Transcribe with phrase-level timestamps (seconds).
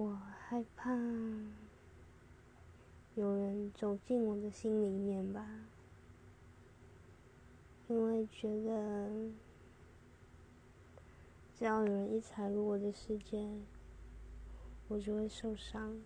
[0.00, 0.96] 我害怕
[3.16, 5.44] 有人走进我的心里面吧，
[7.88, 9.10] 因为觉得
[11.52, 13.44] 只要有人一踩入我的世界，
[14.86, 16.00] 我就会受伤。